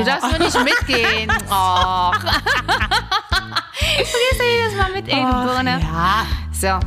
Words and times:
Du 0.00 0.06
darfst 0.06 0.30
nur 0.30 0.38
nicht 0.38 0.64
mitgehen. 0.64 1.30
Oh. 1.50 2.12
du 2.12 3.96
gehst 3.98 4.14
ja 4.38 4.44
jedes 4.46 4.74
Mal 4.78 4.92
mit, 4.92 5.06
du 5.06 5.10
Birne. 5.14 5.80
Ja. 5.82 6.26
So. 6.52 6.78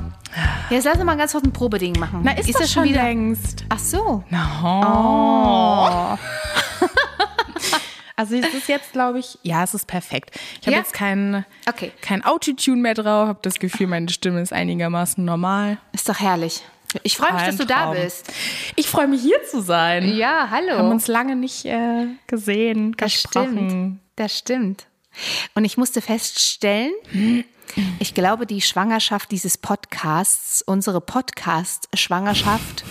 Jetzt 0.73 0.85
lass 0.85 0.95
uns 0.95 1.03
mal 1.03 1.15
ganz 1.17 1.31
kurz 1.31 1.43
ein 1.43 1.51
Probeding 1.53 1.99
machen. 1.99 2.21
Na, 2.23 2.31
ist, 2.31 2.59
das 2.59 2.71
schon 2.71 2.85
längst. 2.85 3.65
Ach 3.69 3.77
so. 3.79 4.23
Oh. 4.63 6.17
Also 8.15 8.35
es 8.35 8.53
ist 8.53 8.67
jetzt, 8.67 8.91
glaube 8.93 9.17
ich, 9.19 9.39
ja, 9.41 9.63
es 9.63 9.73
ist 9.73 9.87
perfekt. 9.87 10.39
Ich 10.61 10.67
habe 10.67 10.73
Ja? 10.73 10.77
jetzt 10.77 10.93
kein, 10.93 11.45
Okay. 11.67 11.91
kein 11.99 12.23
Autotune 12.23 12.79
mehr 12.79 12.93
drauf, 12.93 13.27
habe 13.27 13.39
das 13.41 13.55
Gefühl, 13.55 13.87
meine 13.87 14.07
Stimme 14.09 14.39
ist 14.39 14.53
einigermaßen 14.53 15.25
normal. 15.25 15.79
Ist 15.93 16.07
doch 16.07 16.19
herrlich. 16.19 16.61
Ich 17.03 17.17
freue 17.17 17.33
mich, 17.33 17.43
dass 17.43 17.57
du 17.57 17.65
da 17.65 17.85
Traum. 17.85 17.95
bist. 17.95 18.31
Ich 18.75 18.87
freue 18.87 19.07
mich 19.07 19.21
hier 19.21 19.43
zu 19.49 19.61
sein. 19.61 20.07
Ja, 20.15 20.49
hallo. 20.51 20.67
Wir 20.67 20.77
haben 20.77 20.91
uns 20.91 21.07
lange 21.07 21.35
nicht 21.35 21.65
äh, 21.65 22.07
gesehen, 22.27 22.93
Das 22.97 23.11
gesprochen. 23.13 23.69
stimmt. 23.69 23.99
Das 24.15 24.37
stimmt. 24.37 24.85
Und 25.55 25.65
ich 25.65 25.77
musste 25.77 26.01
feststellen, 26.01 26.91
ich 27.99 28.13
glaube, 28.13 28.45
die 28.45 28.61
Schwangerschaft 28.61 29.31
dieses 29.31 29.57
Podcasts, 29.57 30.61
unsere 30.61 31.01
Podcast-Schwangerschaft, 31.01 32.83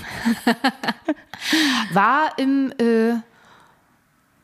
war 1.93 2.39
im, 2.39 2.73
äh, 2.79 3.15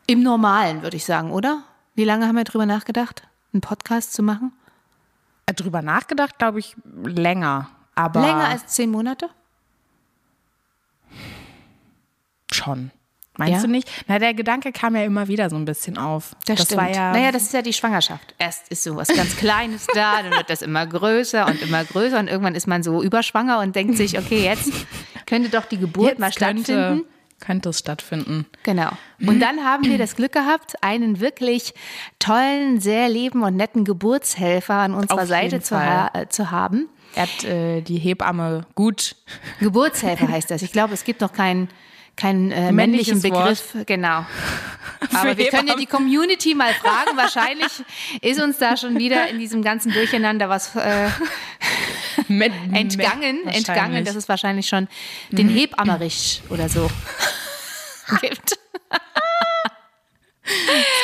im 0.06 0.22
Normalen, 0.22 0.82
würde 0.82 0.96
ich 0.96 1.04
sagen, 1.04 1.30
oder? 1.32 1.62
Wie 1.94 2.04
lange 2.04 2.26
haben 2.26 2.36
wir 2.36 2.44
drüber 2.44 2.66
nachgedacht, 2.66 3.22
einen 3.52 3.60
Podcast 3.60 4.12
zu 4.12 4.22
machen? 4.22 4.52
Äh, 5.46 5.54
Drüber 5.54 5.82
nachgedacht, 5.82 6.38
glaube 6.38 6.58
ich, 6.60 6.76
länger. 7.04 7.70
Aber 7.94 8.20
Länger 8.20 8.48
als 8.48 8.66
zehn 8.68 8.90
Monate? 8.90 9.28
Schon. 12.58 12.90
Meinst 13.38 13.54
Ja? 13.54 13.60
du 13.62 13.68
nicht? 13.68 13.88
Na, 14.08 14.18
der 14.18 14.34
Gedanke 14.34 14.72
kam 14.72 14.96
ja 14.96 15.04
immer 15.04 15.28
wieder 15.28 15.48
so 15.48 15.54
ein 15.54 15.64
bisschen 15.64 15.96
auf. 15.96 16.34
Das, 16.46 16.62
stimmt. 16.62 16.80
war 16.80 16.90
ja. 16.90 17.12
naja, 17.12 17.30
das 17.30 17.44
ist 17.44 17.54
ja 17.54 17.62
die 17.62 17.72
Schwangerschaft. 17.72 18.34
Erst 18.36 18.68
ist 18.68 18.82
so 18.82 18.96
was 18.96 19.08
ganz 19.08 19.36
Kleines 19.36 19.86
da, 19.94 20.22
dann 20.22 20.32
wird 20.32 20.50
das 20.50 20.60
immer 20.60 20.84
größer 20.86 21.46
und 21.46 21.62
immer 21.62 21.84
größer 21.84 22.18
und 22.18 22.26
irgendwann 22.26 22.56
ist 22.56 22.66
man 22.66 22.82
so 22.82 23.00
überschwanger 23.00 23.60
und 23.60 23.76
denkt 23.76 23.96
sich, 23.96 24.18
okay, 24.18 24.42
jetzt 24.42 24.72
könnte 25.26 25.50
doch 25.50 25.66
die 25.66 25.78
Geburt 25.78 26.08
jetzt 26.08 26.18
mal 26.18 26.32
stattfinden. 26.32 26.64
könnte, 26.66 27.04
könnte 27.38 27.68
es 27.68 27.78
stattfinden. 27.78 28.46
Genau. 28.64 28.90
Und 29.24 29.38
dann 29.38 29.62
haben 29.64 29.84
wir 29.84 29.98
das 29.98 30.16
Glück 30.16 30.32
gehabt, 30.32 30.74
einen 30.82 31.20
wirklich 31.20 31.74
tollen, 32.18 32.80
sehr 32.80 33.08
lieben 33.08 33.44
und 33.44 33.54
netten 33.54 33.84
Geburtshelfer 33.84 34.74
an 34.74 34.94
unserer 34.94 35.22
Auf 35.22 35.28
Seite 35.28 35.60
zu, 35.60 35.78
ha 35.78 36.10
zu 36.28 36.50
haben. 36.50 36.88
Er 37.14 37.22
hat 37.22 37.44
äh, 37.44 37.82
die 37.82 37.98
Hebamme 37.98 38.66
gut. 38.74 39.14
Geburtshelfer 39.60 40.26
heißt 40.28 40.50
das. 40.50 40.62
Ich 40.62 40.72
glaube, 40.72 40.94
es 40.94 41.04
gibt 41.04 41.20
noch 41.20 41.32
keinen 41.32 41.68
keinen 42.18 42.50
äh, 42.50 42.72
männlichen 42.72 43.22
Begriff. 43.22 43.74
Genau. 43.86 44.26
Aber 45.14 45.36
wir 45.36 45.46
können 45.46 45.68
ja 45.68 45.76
die 45.76 45.86
Community 45.86 46.54
mal 46.54 46.74
fragen. 46.74 47.16
Wahrscheinlich 47.16 47.70
ist 48.20 48.42
uns 48.42 48.58
da 48.58 48.76
schon 48.76 48.98
wieder 48.98 49.28
in 49.28 49.38
diesem 49.38 49.62
ganzen 49.62 49.92
Durcheinander 49.92 50.48
was 50.48 50.74
äh, 50.74 51.08
entgangen. 52.72 53.46
Entgangen, 53.46 54.04
dass 54.04 54.16
es 54.16 54.28
wahrscheinlich 54.28 54.66
schon 54.66 54.88
den 55.30 55.48
Hebammerich 55.48 56.42
oder 56.50 56.68
so 56.68 56.90
gibt. 58.20 58.58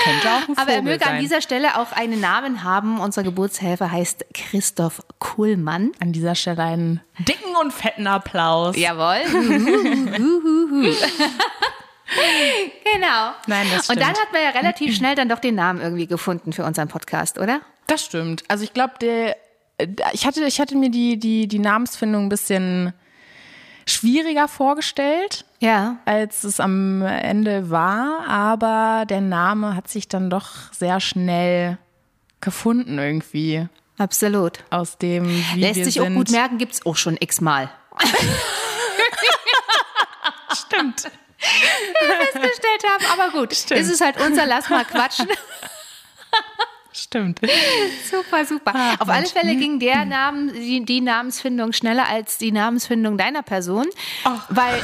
Könnte 0.05 0.28
auch 0.31 0.48
ein 0.48 0.59
Aber 0.59 0.73
er 0.73 0.83
möge 0.83 1.05
an 1.05 1.12
sein. 1.12 1.20
dieser 1.20 1.41
Stelle 1.41 1.78
auch 1.78 1.92
einen 1.92 2.20
Namen 2.20 2.62
haben. 2.65 3.00
Unser 3.00 3.22
Geburtshelfer 3.22 3.91
heißt 3.91 4.25
Christoph 4.34 5.03
Kuhlmann. 5.19 5.93
An 6.00 6.12
dieser 6.12 6.34
Stelle 6.34 6.62
einen 6.62 7.00
dicken 7.19 7.54
und 7.60 7.72
fetten 7.72 8.06
Applaus. 8.06 8.77
Jawohl. 8.77 9.21
Genau. 12.93 13.33
Nein, 13.47 13.66
das 13.75 13.88
Und 13.88 13.99
dann 14.00 14.10
stimmt. 14.15 14.27
hat 14.27 14.33
man 14.33 14.43
ja 14.43 14.50
relativ 14.50 14.94
schnell 14.94 15.15
dann 15.15 15.28
doch 15.28 15.38
den 15.38 15.54
Namen 15.54 15.81
irgendwie 15.81 16.06
gefunden 16.06 16.53
für 16.53 16.65
unseren 16.65 16.88
Podcast, 16.88 17.38
oder? 17.38 17.60
Das 17.87 18.04
stimmt. 18.04 18.44
Also 18.49 18.62
ich 18.65 18.72
glaube, 18.72 18.94
der 19.00 19.37
äh, 19.78 19.88
ich 20.12 20.27
hatte, 20.27 20.44
ich 20.44 20.60
hatte 20.60 20.77
mir 20.77 20.91
die, 20.91 21.19
die, 21.19 21.49
die 21.49 21.59
Namensfindung 21.59 22.27
ein 22.27 22.28
bisschen 22.28 22.93
schwieriger 23.87 24.49
vorgestellt, 24.49 25.45
Ja. 25.61 25.97
als 26.05 26.45
es 26.45 26.61
am 26.61 27.03
Ende 27.03 27.71
war, 27.71 28.27
aber 28.28 29.05
der 29.09 29.21
Name 29.21 29.75
hat 29.77 29.89
sich 29.89 30.09
dann 30.09 30.31
doch 30.31 30.72
sehr 30.72 31.00
schnell 31.00 31.78
gefunden 32.41 32.99
irgendwie 32.99 33.69
Absolut. 33.99 34.59
aus 34.71 34.99
dem, 34.99 35.28
wie 35.55 35.61
Lässt 35.61 35.84
sich 35.84 36.00
auch 36.00 36.09
gut 36.09 36.31
merken, 36.31 36.59
gibt 36.59 36.75
es 36.75 36.87
auch 36.87 36.97
schon 36.97 37.17
x-mal. 37.21 37.71
Stimmt. 40.55 41.11
Festgestellt 41.39 42.84
haben, 42.89 43.05
aber 43.21 43.39
gut. 43.39 43.55
Stimmt. 43.55 43.81
Ist 43.81 43.91
es 43.91 44.01
halt 44.01 44.21
unser, 44.21 44.47
lass 44.47 44.71
mal 44.71 44.84
quatschen. 44.84 45.28
Stimmt. 47.14 47.41
Super, 48.10 48.44
super. 48.44 48.72
Ah, 48.75 48.94
Auf 48.98 49.08
alle 49.08 49.26
Fälle 49.26 49.54
ging 49.54 49.78
der 49.78 50.04
Namen, 50.04 50.52
die, 50.52 50.84
die 50.84 51.00
Namensfindung 51.00 51.72
schneller 51.72 52.08
als 52.08 52.38
die 52.38 52.50
Namensfindung 52.50 53.16
deiner 53.16 53.42
Person, 53.42 53.86
weil 54.48 54.82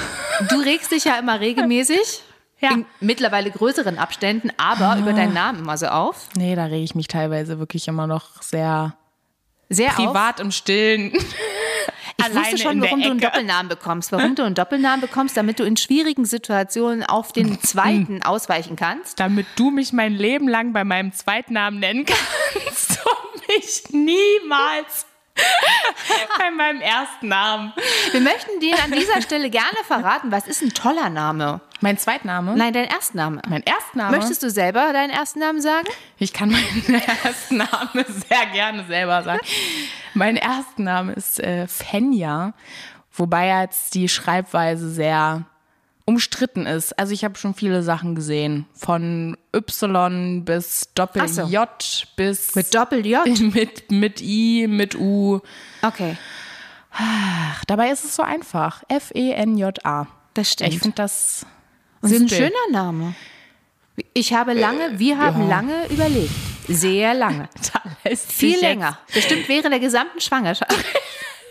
du 0.48 0.60
regst 0.60 0.92
dich 0.92 1.04
ja 1.04 1.18
immer 1.18 1.40
regelmäßig. 1.40 1.98
Ja. 2.62 2.72
In 2.72 2.84
mittlerweile 3.00 3.50
größeren 3.50 3.96
Abständen, 3.96 4.50
aber 4.58 4.98
über 4.98 5.14
deinen 5.14 5.32
Namen 5.32 5.60
immer 5.60 5.78
so 5.78 5.86
auf. 5.86 6.28
Nee, 6.36 6.54
da 6.54 6.66
rege 6.66 6.84
ich 6.84 6.94
mich 6.94 7.08
teilweise 7.08 7.58
wirklich 7.58 7.88
immer 7.88 8.06
noch 8.06 8.42
sehr 8.42 8.94
Sehr 9.70 9.88
privat 9.92 10.40
im 10.40 10.50
Stillen. 10.50 11.10
Ich 12.16 12.24
alleine 12.24 12.40
wusste 12.40 12.58
schon, 12.58 12.80
warum 12.82 13.02
du 13.02 13.10
einen. 13.10 13.20
Doppelnamen 13.20 13.68
bekommst. 13.68 14.12
Warum 14.12 14.34
du 14.34 14.42
einen 14.44 14.54
Doppelnamen 14.54 15.00
bekommst, 15.00 15.36
damit 15.36 15.58
du 15.58 15.64
in 15.64 15.76
schwierigen 15.76 16.24
Situationen 16.24 17.04
auf 17.04 17.32
den 17.32 17.60
zweiten 17.62 18.22
ausweichen 18.22 18.76
kannst. 18.76 19.20
damit 19.20 19.46
du 19.56 19.70
mich 19.70 19.92
mein 19.92 20.14
Leben 20.14 20.48
lang 20.48 20.72
bei 20.72 20.84
meinem 20.84 21.12
Zweitnamen 21.12 21.80
nennen 21.80 22.04
kannst 22.06 22.90
und 23.04 23.48
mich 23.48 23.82
niemals 23.90 25.06
bei 26.38 26.50
meinem 26.50 26.80
ersten 26.80 27.28
Namen. 27.28 27.72
Wir 28.12 28.20
möchten 28.20 28.60
dir 28.60 28.76
an 28.82 28.92
dieser 28.92 29.22
Stelle 29.22 29.50
gerne 29.50 29.76
verraten, 29.86 30.30
was 30.30 30.46
ist 30.46 30.62
ein 30.62 30.74
toller 30.74 31.08
Name? 31.08 31.60
Mein 31.80 31.96
Zweitname? 31.98 32.56
Nein, 32.56 32.72
dein 32.72 32.86
Erstname. 32.86 33.40
Mein 33.48 33.62
Erstname? 33.62 34.16
Möchtest 34.16 34.42
du 34.42 34.50
selber 34.50 34.92
deinen 34.92 35.10
ersten 35.10 35.38
Namen 35.40 35.60
sagen? 35.60 35.86
Ich 36.18 36.32
kann 36.32 36.50
meinen 36.50 37.02
ersten 37.24 37.56
Namen 37.56 38.04
sehr 38.28 38.46
gerne 38.52 38.84
selber 38.86 39.22
sagen. 39.22 39.40
Mein 40.14 40.36
erster 40.36 40.82
Name 40.82 41.12
ist 41.12 41.40
äh, 41.40 41.66
Fenja, 41.66 42.52
wobei 43.12 43.62
jetzt 43.62 43.94
die 43.94 44.08
Schreibweise 44.08 44.90
sehr 44.90 45.44
umstritten 46.04 46.66
ist. 46.66 46.98
Also 46.98 47.12
ich 47.12 47.24
habe 47.24 47.36
schon 47.36 47.54
viele 47.54 47.82
Sachen 47.82 48.14
gesehen, 48.14 48.66
von 48.74 49.36
Y 49.54 50.44
bis 50.44 50.92
Doppel 50.94 51.28
so. 51.28 51.42
J 51.42 51.68
bis 52.16 52.54
Mit 52.54 52.74
Doppel-J? 52.74 53.26
mit 53.54 53.90
mit 53.90 54.20
I 54.20 54.66
mit 54.68 54.96
U. 54.96 55.40
Okay, 55.82 56.16
Ach, 56.92 57.64
dabei 57.66 57.90
ist 57.90 58.04
es 58.04 58.16
so 58.16 58.22
einfach. 58.22 58.82
F 58.88 59.12
E 59.14 59.30
N 59.32 59.56
J 59.56 59.84
A. 59.84 60.06
das 60.34 60.50
stimmt. 60.52 60.74
Ich 60.74 60.80
finde 60.80 60.96
das 60.96 61.46
Und 62.02 62.10
es 62.10 62.12
ist 62.12 62.22
ein 62.22 62.28
schöner 62.28 62.70
Name. 62.70 63.14
Ich 64.14 64.32
habe 64.32 64.54
lange, 64.54 64.98
wir 64.98 65.18
haben 65.18 65.48
lange 65.48 65.86
überlegt. 65.90 66.30
Sehr 66.68 67.14
lange. 67.14 67.48
Viel 68.28 68.58
länger. 68.60 68.98
Bestimmt 69.12 69.48
während 69.48 69.72
der 69.72 69.80
gesamten 69.80 70.20
Schwangerschaft. 70.20 70.72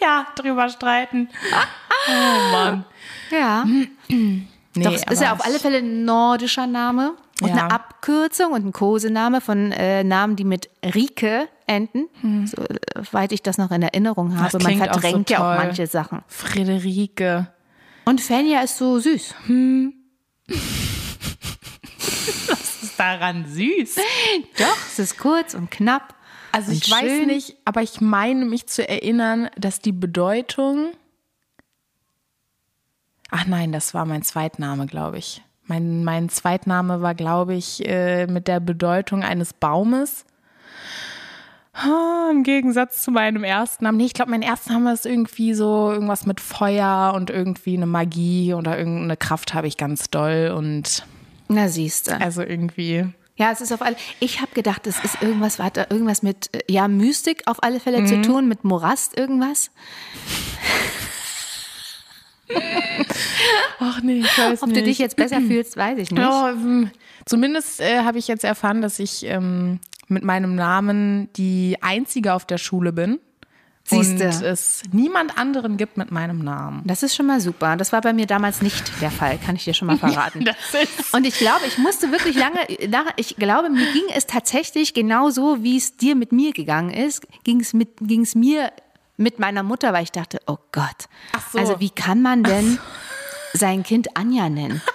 Ja, 0.01 0.25
drüber 0.35 0.69
streiten. 0.69 1.27
Oh 2.07 2.51
Mann. 2.53 2.85
Ja. 3.31 3.65
Nee, 4.75 4.83
Doch, 4.85 4.93
es 4.93 5.03
ist 5.03 5.21
ja 5.21 5.33
auf 5.33 5.43
alle 5.43 5.59
Fälle 5.59 5.79
ein 5.79 6.05
nordischer 6.05 6.67
Name 6.67 7.15
und 7.41 7.47
Ja. 7.49 7.53
eine 7.55 7.71
Abkürzung 7.71 8.53
und 8.53 8.65
ein 8.67 8.71
Kosename 8.71 9.41
von 9.41 9.71
äh, 9.71 10.03
Namen, 10.03 10.35
die 10.35 10.43
mit 10.45 10.69
Rike 10.85 11.49
enden. 11.65 12.07
So, 12.45 12.61
äh, 12.61 12.77
weit 13.11 13.31
ich 13.31 13.41
das 13.41 13.57
noch 13.57 13.71
in 13.71 13.81
Erinnerung 13.81 14.37
habe. 14.39 14.57
Man 14.59 14.65
klingt 14.77 14.89
auch 14.89 14.93
so 14.93 14.99
verdrängt 15.01 15.29
ja 15.31 15.39
auch 15.39 15.57
manche 15.57 15.87
Sachen. 15.87 16.21
Friederike. 16.27 17.47
Und 18.05 18.21
Fenja 18.21 18.61
ist 18.61 18.77
so 18.77 18.99
süß. 18.99 19.33
ist 22.89 22.99
daran 22.99 23.45
süß. 23.47 23.95
Doch, 24.57 24.77
es 24.87 24.99
ist 24.99 25.17
kurz 25.17 25.53
und 25.53 25.71
knapp. 25.71 26.15
Also 26.51 26.71
Und 26.71 26.83
ich 26.83 26.91
weiß 26.91 27.01
schön. 27.01 27.27
nicht, 27.27 27.57
aber 27.65 27.81
ich 27.81 28.01
meine 28.01 28.45
mich 28.45 28.67
zu 28.67 28.87
erinnern, 28.87 29.49
dass 29.55 29.79
die 29.79 29.91
Bedeutung. 29.91 30.91
Ach 33.29 33.45
nein, 33.45 33.71
das 33.71 33.93
war 33.93 34.05
mein 34.05 34.23
Zweitname, 34.23 34.87
glaube 34.87 35.19
ich. 35.19 35.43
Mein, 35.65 36.03
mein 36.03 36.29
Zweitname 36.29 37.03
war, 37.03 37.13
glaube 37.13 37.53
ich, 37.53 37.87
äh, 37.87 38.25
mit 38.25 38.47
der 38.47 38.59
Bedeutung 38.59 39.23
eines 39.23 39.53
Baumes. 39.53 40.25
Im 42.31 42.43
Gegensatz 42.43 43.01
zu 43.01 43.11
meinem 43.11 43.43
ersten 43.43 43.83
Namen. 43.85 43.97
Nee, 43.97 44.05
ich 44.05 44.13
glaube, 44.13 44.31
mein 44.31 44.41
erster 44.41 44.73
Name 44.73 44.93
ist 44.93 45.05
irgendwie 45.05 45.53
so 45.53 45.91
irgendwas 45.91 46.25
mit 46.25 46.39
Feuer 46.39 47.13
und 47.15 47.29
irgendwie 47.29 47.75
eine 47.75 47.85
Magie 47.85 48.53
oder 48.53 48.77
irgendeine 48.77 49.17
Kraft 49.17 49.53
habe 49.53 49.67
ich 49.67 49.77
ganz 49.77 50.09
doll 50.09 50.53
und 50.55 51.05
Na, 51.47 51.67
siehst 51.69 52.07
du. 52.09 52.19
also 52.19 52.41
irgendwie. 52.41 53.05
Ja, 53.35 53.51
es 53.51 53.61
ist 53.61 53.71
auf 53.71 53.81
alle. 53.81 53.95
Ich 54.19 54.41
habe 54.41 54.51
gedacht, 54.53 54.85
es 54.85 55.03
ist 55.03 55.21
irgendwas, 55.21 55.59
hat 55.59 55.77
da 55.77 55.87
irgendwas 55.89 56.21
mit, 56.21 56.49
äh, 56.53 56.61
ja, 56.69 56.87
Mystik 56.87 57.43
auf 57.45 57.63
alle 57.63 57.79
Fälle 57.79 58.03
zu 58.05 58.21
tun, 58.21 58.47
mit 58.47 58.63
Morast 58.65 59.17
irgendwas. 59.17 59.71
Ach 63.79 64.01
nee, 64.01 64.19
ich 64.19 64.37
weiß 64.37 64.63
Ob 64.63 64.69
nicht. 64.69 64.81
du 64.81 64.83
dich 64.83 64.97
jetzt 64.97 65.15
besser 65.15 65.39
fühlst, 65.39 65.77
weiß 65.77 65.99
ich 65.99 66.11
nicht. 66.11 66.19
Ja, 66.19 66.49
ähm, 66.49 66.91
zumindest 67.25 67.79
äh, 67.79 67.99
habe 68.03 68.17
ich 68.17 68.27
jetzt 68.27 68.43
erfahren, 68.43 68.81
dass 68.81 68.99
ich 68.99 69.23
ähm, 69.25 69.79
mit 70.09 70.23
meinem 70.23 70.55
Namen 70.55 71.31
die 71.33 71.77
einzige 71.81 72.33
auf 72.33 72.45
der 72.45 72.57
Schule 72.57 72.91
bin. 72.91 73.19
Siehste. 73.83 74.25
Und 74.25 74.43
es 74.43 74.83
niemand 74.91 75.37
anderen 75.37 75.77
gibt 75.77 75.97
mit 75.97 76.11
meinem 76.11 76.39
Namen. 76.39 76.83
Das 76.85 77.01
ist 77.01 77.15
schon 77.15 77.25
mal 77.25 77.39
super. 77.39 77.75
Das 77.75 77.91
war 77.91 78.01
bei 78.01 78.13
mir 78.13 78.27
damals 78.27 78.61
nicht 78.61 79.01
der 79.01 79.09
Fall, 79.09 79.39
kann 79.43 79.55
ich 79.55 79.63
dir 79.63 79.73
schon 79.73 79.87
mal 79.87 79.97
verraten. 79.99 80.45
Das 80.45 80.55
ist 80.83 81.13
Und 81.13 81.25
ich 81.25 81.37
glaube, 81.37 81.61
ich 81.67 81.77
musste 81.79 82.11
wirklich 82.11 82.35
lange, 82.35 82.59
ich 83.15 83.35
glaube, 83.37 83.69
mir 83.69 83.91
ging 83.93 84.05
es 84.13 84.27
tatsächlich 84.27 84.93
genauso, 84.93 85.63
wie 85.63 85.77
es 85.77 85.97
dir 85.97 86.15
mit 86.15 86.31
mir 86.31 86.53
gegangen 86.53 86.91
ist, 86.91 87.25
ging 87.43 87.61
es 87.61 87.73
mit, 87.73 87.89
ging 88.01 88.21
es 88.21 88.35
mir 88.35 88.71
mit 89.17 89.39
meiner 89.39 89.63
Mutter, 89.63 89.91
weil 89.91 90.03
ich 90.03 90.11
dachte, 90.11 90.39
oh 90.45 90.57
Gott. 90.71 91.09
So. 91.51 91.57
Also 91.57 91.79
wie 91.79 91.89
kann 91.89 92.21
man 92.21 92.43
denn 92.43 92.79
sein 93.53 93.83
Kind 93.83 94.15
Anja 94.15 94.49
nennen? 94.49 94.81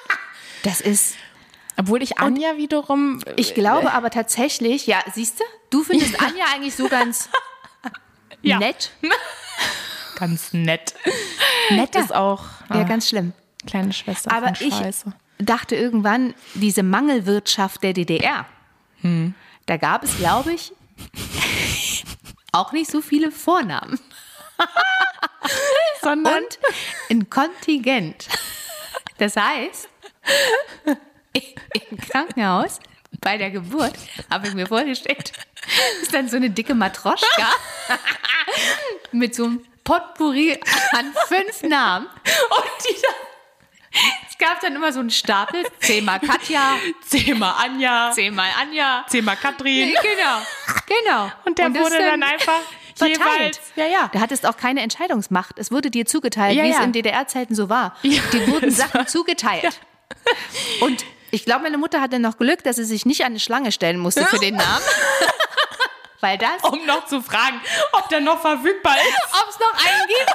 Das 0.64 0.81
ist, 0.81 1.16
Obwohl 1.76 2.03
ich 2.03 2.19
Anja 2.19 2.56
wiederum. 2.56 3.21
äh, 3.26 3.35
ich 3.37 3.55
glaube 3.55 3.93
aber 3.93 4.11
tatsächlich, 4.11 4.87
ja, 4.87 5.03
siehst 5.12 5.41
du, 5.41 5.44
du 5.71 5.82
findest 5.85 6.21
Anja 6.21 6.44
eigentlich 6.55 6.75
so 6.76 6.88
ganz 6.88 7.29
Ja. 8.43 8.59
nett. 8.59 8.91
Ganz 10.17 10.53
nett. 10.53 10.94
Nett 11.71 11.97
ist 11.97 12.15
auch 12.15 12.44
Ja, 12.71 12.76
ah, 12.76 12.82
ganz 12.85 13.09
schlimm. 13.09 13.32
kleine 13.67 13.93
Schwester 13.93 14.31
Aber 14.31 14.53
ich 14.61 14.73
dachte 15.38 15.75
irgendwann, 15.75 16.35
diese 16.55 16.85
Mangelwirtschaft 16.85 17.82
der 17.82 17.94
DDR, 17.94 18.47
da 19.67 19.76
gab 19.76 20.05
es, 20.05 20.17
glaube 20.19 20.53
ich, 20.53 20.73
auch 22.53 22.71
nicht 22.73 22.88
so 22.91 23.00
viele 23.00 23.32
Vornamen. 23.32 23.99
Sondern 26.00 26.44
Und 26.44 26.59
ein 27.11 27.29
Kontingent. 27.29 28.29
Das 29.19 29.35
heißt, 29.37 29.88
im 31.35 31.99
Krankenhaus 31.99 32.79
bei 33.21 33.37
der 33.39 33.51
Geburt, 33.51 33.95
habe 34.31 34.49
ich 34.49 34.55
mir 34.55 34.67
vorgestellt, 34.67 35.33
ist 36.03 36.13
dann 36.15 36.29
so 36.29 36.37
eine 36.37 36.51
dicke 36.51 36.75
Matroschka 36.75 37.49
mit 39.13 39.35
so 39.35 39.45
einem 39.45 39.65
Potpourri 39.85 40.59
an 40.93 41.13
fünf 41.29 41.63
Namen. 41.63 42.07
Und 42.07 42.89
die 42.89 43.01
dann, 43.03 44.01
es 44.29 44.39
gab 44.39 44.61
dann 44.61 44.75
immer 44.75 44.93
so 44.93 45.01
einen 45.01 45.11
Stapel, 45.11 45.65
zehnmal 45.81 46.19
Katja, 46.21 46.77
zehnmal 47.07 47.55
Anja, 47.65 48.11
zehnmal 48.13 48.49
Anja. 48.61 49.05
zehnmal 49.09 49.37
Katrin. 49.37 49.95
Genau, 50.03 50.39
genau. 50.87 51.33
Und 51.45 51.59
der 51.59 51.71
das 51.71 51.83
wurde 51.83 51.99
dann 51.99 52.23
einfach 52.25 52.61
verteilt. 52.97 53.19
jeweils. 53.39 53.61
Ja, 53.77 53.87
ja. 53.87 54.11
Da 54.13 54.21
hattest 54.21 54.47
auch 54.47 54.57
keine 54.57 54.81
Entscheidungsmacht. 54.81 55.59
Es 55.59 55.71
wurde 55.71 55.91
dir 55.91 56.07
zugeteilt, 56.07 56.57
Ja, 56.57 56.65
wie 56.65 56.71
es 56.71 56.77
ja. 56.79 56.83
in 56.85 56.93
DDR-Zeiten 56.93 57.55
so 57.55 57.69
war. 57.69 57.97
Ja, 58.03 58.21
Dir 58.33 58.49
wurden 58.49 58.71
Sachen 58.73 58.95
war- 59.01 59.07
zugeteilt. 59.07 59.81
Und 60.81 61.05
ich 61.35 61.45
glaube, 61.45 61.63
meine 61.65 61.79
Mutter 61.79 62.01
hatte 62.01 62.21
noch 62.21 62.39
Glück, 62.39 62.63
dass 62.63 62.77
sie 62.77 62.85
sich 62.85 63.05
nicht 63.05 63.23
an 63.23 63.33
eine 63.33 63.41
Schlange 63.41 63.73
stellen 63.73 63.99
musste 63.99 64.25
für 64.27 64.39
den 64.39 64.55
Namen. 64.55 64.85
Weil 66.21 66.39
das, 66.39 66.63
Um 66.63 66.87
noch 66.87 67.05
zu 67.07 67.21
fragen, 67.21 67.61
ob 67.93 68.09
der 68.09 68.21
noch 68.21 68.41
verfügbar 68.41 68.95
ist. 68.97 69.35
ob 69.43 69.49
es 69.51 69.59
noch 69.59 69.75
einen 69.85 70.07
gibt. 70.07 70.31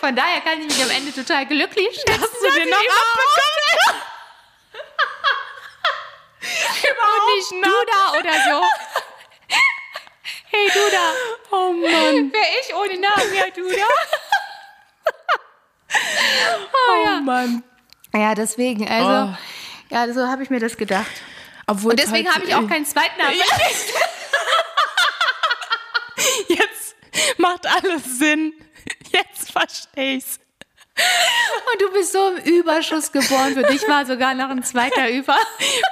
Von 0.00 0.14
daher 0.14 0.40
kann 0.42 0.60
ich 0.60 0.66
mich 0.68 0.82
am 0.82 0.90
Ende 0.90 1.12
total 1.12 1.46
glücklich 1.46 1.96
schätzen. 1.96 2.20
Hast 2.20 2.34
du 2.34 2.50
den 2.52 2.68
noch 2.68 2.78
abbekommen? 2.78 4.02
Und 7.18 7.34
nicht 7.34 7.50
Duda 7.64 8.18
oder 8.18 8.32
so. 8.44 8.62
Hey 10.50 10.68
Duda. 10.72 11.12
Oh 11.50 11.72
Mann. 11.72 12.30
Wer 12.32 12.60
ich 12.62 12.74
ohne 12.74 12.98
Namen, 13.00 13.34
ja 13.34 13.50
Duda. 13.50 13.86
Mann. 17.28 17.62
Ja, 18.14 18.34
deswegen, 18.34 18.88
also, 18.88 19.32
Oh. 19.32 19.36
ja, 19.94 20.10
so 20.12 20.26
habe 20.26 20.42
ich 20.42 20.48
mir 20.50 20.60
das 20.60 20.76
gedacht. 20.78 21.10
Obwohl 21.66 21.90
Und 21.92 22.00
deswegen 22.00 22.26
es 22.26 22.34
habe 22.34 22.46
ich 22.46 22.54
auch 22.54 22.66
keinen 22.66 22.86
Zweitnamen. 22.86 23.34
Jetzt 26.48 26.96
macht 27.38 27.66
alles 27.66 28.18
Sinn. 28.18 28.52
Jetzt 29.12 29.52
verstehe 29.52 30.16
ich's. 30.16 30.40
Und 31.72 31.80
du 31.80 31.92
bist 31.92 32.12
so 32.12 32.28
im 32.30 32.38
Überschuss 32.54 33.12
geboren. 33.12 33.54
Für 33.54 33.62
dich 33.62 33.86
war 33.86 34.04
sogar 34.04 34.34
noch 34.34 34.48
ein 34.50 34.64
zweiter 34.64 35.08
über. 35.10 35.36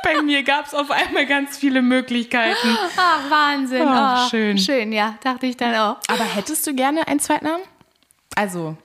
Bei 0.03 0.21
mir 0.23 0.43
gab 0.43 0.67
es 0.67 0.75
auf 0.75 0.91
einmal 0.91 1.27
ganz 1.27 1.57
viele 1.59 1.81
Möglichkeiten. 1.83 2.77
Ach, 2.97 3.31
Wahnsinn. 3.31 3.87
Ach, 3.87 4.27
Oh, 4.27 4.31
schön. 4.31 4.59
Schön, 4.59 4.93
ja, 4.93 5.17
dachte 5.23 5.47
ich 5.47 5.57
dann 5.57 5.75
auch. 5.77 5.97
Aber 6.09 6.25
hättest 6.25 6.67
du 6.67 6.75
gerne 6.75 7.07
einen 7.07 7.21
Zweitnamen? 7.21 7.63
Also, 8.35 8.77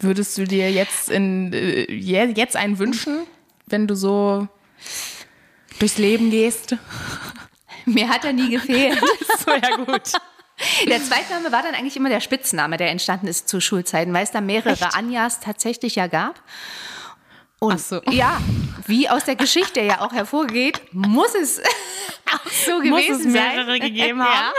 würdest 0.00 0.36
du 0.38 0.44
dir 0.44 0.70
jetzt, 0.70 1.10
in, 1.10 1.52
äh, 1.52 1.90
je- 1.92 2.32
jetzt 2.36 2.56
einen 2.56 2.78
wünschen, 2.78 3.18
wenn 3.66 3.86
du 3.86 3.94
so 3.94 4.48
durchs 5.78 5.98
Leben 5.98 6.30
gehst? 6.30 6.76
Mir 7.86 8.08
hat 8.08 8.24
er 8.24 8.32
nie 8.32 8.50
gefehlt. 8.50 9.00
So, 9.44 9.52
ja 9.52 9.76
gut. 9.76 10.10
Der 10.88 11.00
Zweitname 11.02 11.52
war 11.52 11.62
dann 11.62 11.74
eigentlich 11.74 11.96
immer 11.96 12.08
der 12.08 12.20
Spitzname, 12.20 12.78
der 12.78 12.90
entstanden 12.90 13.28
ist 13.28 13.48
zu 13.48 13.60
Schulzeiten, 13.60 14.12
weil 14.12 14.24
es 14.24 14.32
da 14.32 14.40
mehrere 14.40 14.94
Anjas 14.94 15.38
tatsächlich 15.38 15.94
ja 15.94 16.06
gab. 16.08 16.42
Und 17.60 17.74
Ach 17.74 17.78
so. 17.78 18.00
ja, 18.10 18.40
wie 18.86 19.08
aus 19.08 19.24
der 19.24 19.36
Geschichte 19.36 19.80
ja 19.82 20.00
auch 20.00 20.12
hervorgeht, 20.12 20.80
muss 20.92 21.34
es 21.34 21.60
auch 22.32 22.50
so 22.66 22.78
gewesen 22.78 22.90
Muss 22.90 23.20
es 23.20 23.26
mehrere 23.26 23.66
sein. 23.72 23.80
gegeben 23.80 24.18
Ja. 24.18 24.52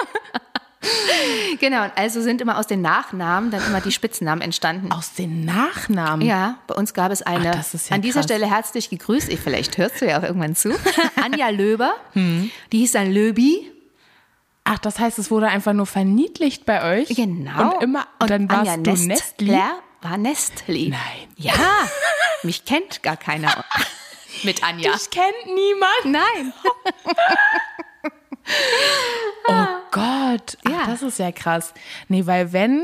Genau, 1.59 1.87
also 1.95 2.21
sind 2.21 2.41
immer 2.41 2.57
aus 2.59 2.67
den 2.67 2.81
Nachnamen 2.81 3.49
dann 3.51 3.65
immer 3.65 3.81
die 3.81 3.91
Spitznamen 3.91 4.41
entstanden. 4.41 4.91
Aus 4.91 5.13
den 5.13 5.43
Nachnamen? 5.45 6.25
Ja, 6.25 6.59
bei 6.67 6.75
uns 6.75 6.93
gab 6.93 7.11
es 7.11 7.21
eine. 7.23 7.49
Ach, 7.51 7.55
das 7.55 7.73
ist 7.73 7.89
ja 7.89 7.95
an 7.95 8.01
dieser 8.01 8.19
krass. 8.19 8.25
Stelle 8.25 8.49
herzlich 8.49 8.89
gegrüßt. 8.89 9.29
Ich, 9.29 9.39
vielleicht 9.39 9.77
hörst 9.77 10.01
du 10.01 10.07
ja 10.07 10.19
auch 10.19 10.23
irgendwann 10.23 10.55
zu. 10.55 10.69
Anja 11.23 11.49
Löber. 11.49 11.95
Hm. 12.13 12.51
Die 12.71 12.79
hieß 12.79 12.91
dann 12.91 13.11
Löbi. 13.11 13.71
Ach, 14.65 14.77
das 14.79 14.99
heißt, 14.99 15.17
es 15.17 15.31
wurde 15.31 15.47
einfach 15.47 15.73
nur 15.73 15.85
verniedlicht 15.85 16.65
bei 16.65 16.99
euch? 16.99 17.07
Genau. 17.09 17.75
Und 17.75 17.83
immer, 17.83 18.05
und 18.19 18.29
dann 18.29 18.49
warst 18.49 18.69
Anja 18.71 18.77
du 18.77 18.91
Nestler 18.91 19.07
Nestli? 19.07 19.59
war 20.01 20.17
Nestli. 20.17 20.89
Nein. 20.89 21.27
Ja, 21.37 21.53
mich 22.43 22.65
kennt 22.65 23.01
gar 23.01 23.17
keiner 23.17 23.63
mit 24.43 24.63
Anja. 24.63 24.93
Ich 24.95 25.09
kennt 25.09 25.45
niemand. 25.45 26.05
Nein. 26.05 26.53
Oh 29.47 29.65
Gott. 29.91 30.57
Ach, 30.65 30.71
Ja. 30.71 30.85
Das 30.85 31.01
ist 31.01 31.19
ja 31.19 31.31
krass. 31.31 31.73
Nee, 32.07 32.25
weil 32.25 32.53
wenn 32.53 32.81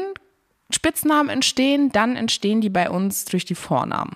Spitznamen 0.72 1.30
entstehen, 1.30 1.92
dann 1.92 2.16
entstehen 2.16 2.62
die 2.62 2.70
bei 2.70 2.90
uns 2.90 3.26
durch 3.26 3.46
die 3.46 3.56
Vornamen. 3.56 4.16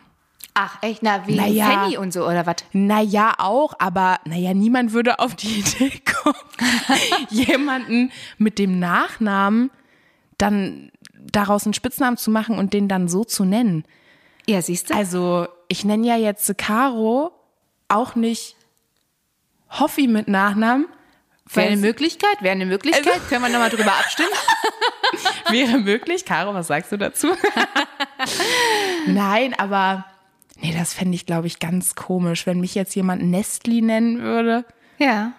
Ach, 0.53 0.77
echt? 0.81 1.03
Na, 1.03 1.27
wie 1.27 1.35
Naja. 1.35 1.65
Fanny 1.65 1.97
und 1.97 2.11
so, 2.11 2.25
oder 2.25 2.47
was? 2.47 2.55
Naja, 2.73 3.33
auch, 3.37 3.73
aber 3.77 4.19
naja, 4.25 4.55
niemand 4.55 4.91
würde 4.91 5.19
auf 5.19 5.35
die 5.35 5.59
Idee 5.59 5.91
kommen, 6.21 6.35
jemanden 7.29 8.11
mit 8.39 8.57
dem 8.57 8.79
Nachnamen 8.79 9.69
dann 10.39 10.91
daraus 11.13 11.65
einen 11.65 11.73
Spitznamen 11.75 12.17
zu 12.17 12.31
machen 12.31 12.57
und 12.57 12.73
den 12.73 12.87
dann 12.87 13.07
so 13.07 13.23
zu 13.23 13.45
nennen. 13.45 13.83
Ja, 14.47 14.61
siehst 14.61 14.89
du? 14.89 14.95
Also, 14.95 15.47
ich 15.67 15.85
nenne 15.85 16.07
ja 16.07 16.15
jetzt 16.15 16.57
Caro 16.57 17.31
auch 17.87 18.15
nicht 18.15 18.55
Hoffi 19.69 20.07
mit 20.07 20.27
Nachnamen. 20.27 20.87
Wäre 21.53 21.67
eine 21.67 21.77
Möglichkeit, 21.77 22.41
wäre 22.41 22.51
eine 22.53 22.65
Möglichkeit. 22.65 23.07
Also- 23.07 23.19
Können 23.29 23.41
wir 23.43 23.49
nochmal 23.49 23.69
drüber 23.69 23.93
abstimmen? 23.93 24.29
wäre 25.49 25.77
möglich. 25.79 26.25
Caro, 26.25 26.53
was 26.53 26.67
sagst 26.67 26.91
du 26.91 26.97
dazu? 26.97 27.29
Nein, 29.07 29.53
aber 29.57 30.05
nee, 30.61 30.73
das 30.77 30.93
fände 30.93 31.15
ich, 31.15 31.25
glaube 31.25 31.47
ich, 31.47 31.59
ganz 31.59 31.95
komisch, 31.95 32.45
wenn 32.45 32.59
mich 32.59 32.75
jetzt 32.75 32.95
jemand 32.95 33.23
Nestli 33.23 33.81
nennen 33.81 34.21
würde. 34.21 34.65
Ja. 34.97 35.33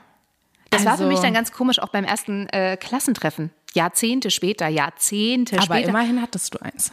Das 0.70 0.84
war 0.84 0.96
für 0.96 1.04
Also- 1.04 1.08
mich 1.12 1.20
dann 1.20 1.34
ganz 1.34 1.52
komisch, 1.52 1.78
auch 1.78 1.88
beim 1.88 2.04
ersten 2.04 2.48
äh, 2.50 2.76
Klassentreffen. 2.76 3.50
Jahrzehnte 3.74 4.30
später, 4.30 4.68
Jahrzehnte 4.68 5.56
Aber 5.56 5.76
später. 5.76 5.90
immerhin 5.90 6.22
hattest 6.22 6.54
du 6.54 6.58
eins. 6.62 6.92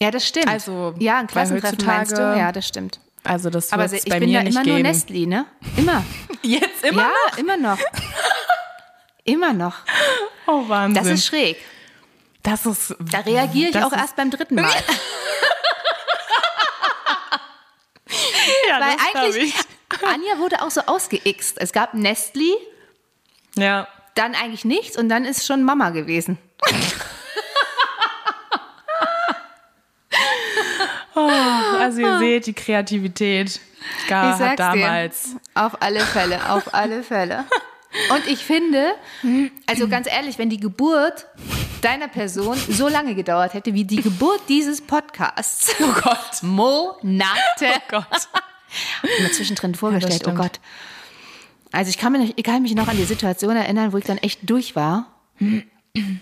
ja, 0.00 0.10
das 0.10 0.26
stimmt. 0.26 0.48
Also, 0.48 0.94
ja, 0.98 1.18
ein 1.18 1.26
Klassentreffen 1.26 1.84
meinst 1.86 2.12
du? 2.16 2.20
Ja, 2.22 2.52
das 2.52 2.66
stimmt. 2.66 3.00
Also 3.24 3.48
das 3.50 3.72
Aber 3.72 3.84
wird 3.90 3.92
es 4.00 4.04
ich 4.06 4.10
bei 4.10 4.20
bin 4.20 4.28
mir 4.30 4.38
da 4.38 4.44
nicht 4.44 4.54
immer 4.54 4.64
geben. 4.64 4.76
nur 4.76 4.82
Nestli, 4.82 5.26
ne? 5.26 5.46
Immer. 5.76 6.04
Jetzt 6.42 6.84
ja, 6.84 7.10
immer 7.38 7.56
noch. 7.56 7.78
immer 9.24 9.52
noch. 9.54 9.76
Oh, 10.46 10.68
Wahnsinn. 10.68 11.02
Das 11.02 11.12
ist 11.12 11.24
schräg. 11.26 11.56
das 12.42 12.66
ist, 12.66 12.94
Da 13.00 13.20
reagiere 13.20 13.70
ich 13.70 13.76
auch 13.82 13.92
erst 13.92 14.16
beim 14.16 14.30
dritten 14.30 14.56
Mal. 14.56 14.70
Ja, 18.68 18.80
Weil 18.80 18.96
eigentlich, 19.24 19.54
Anja 20.02 20.38
wurde 20.38 20.62
auch 20.62 20.70
so 20.70 20.82
ausgeixt. 20.82 21.56
Es 21.58 21.72
gab 21.72 21.94
Nestli, 21.94 22.52
ich. 23.56 23.62
Ja. 23.62 23.88
dann 24.14 24.34
eigentlich 24.34 24.64
nichts 24.64 24.96
und 24.96 25.08
dann 25.08 25.24
ist 25.24 25.46
schon 25.46 25.62
Mama 25.64 25.90
gewesen. 25.90 26.38
Also 31.84 32.00
ihr 32.00 32.18
seht 32.18 32.46
die 32.46 32.52
Kreativität. 32.52 33.60
Gar 34.08 34.32
Ich 34.32 34.38
sag's 34.38 34.50
hat 34.52 34.58
damals. 34.60 35.22
dir. 35.32 35.40
Auf 35.54 35.82
alle 35.82 36.00
Fälle, 36.00 36.50
auf 36.50 36.72
alle 36.74 37.02
Fälle. 37.02 37.44
Und 38.10 38.26
ich 38.26 38.44
finde, 38.44 38.92
also 39.66 39.86
ganz 39.88 40.08
ehrlich, 40.10 40.38
wenn 40.38 40.50
die 40.50 40.58
Geburt 40.58 41.26
deiner 41.80 42.08
Person 42.08 42.56
so 42.68 42.88
lange 42.88 43.14
gedauert 43.14 43.54
hätte 43.54 43.74
wie 43.74 43.84
die 43.84 44.00
Geburt 44.02 44.40
dieses 44.48 44.80
Podcasts. 44.80 45.74
Oh 45.80 45.92
Gott. 46.02 46.42
Monate. 46.42 47.28
Oh 47.62 47.78
Gott. 47.88 48.28
Immer 49.18 49.30
zwischendrin 49.30 49.74
vorgestellt, 49.74 50.22
oh 50.22 50.30
stimmt. 50.30 50.38
Gott. 50.38 50.60
Also 51.70 51.90
ich 51.90 51.98
kann, 51.98 52.12
mich, 52.12 52.28
noch- 52.30 52.34
ich 52.36 52.42
kann 52.44 52.62
mich 52.62 52.74
noch 52.74 52.88
an 52.88 52.96
die 52.96 53.04
Situation 53.04 53.54
erinnern, 53.56 53.92
wo 53.92 53.98
ich 53.98 54.04
dann 54.04 54.18
echt 54.18 54.40
durch 54.48 54.74
war. 54.74 55.06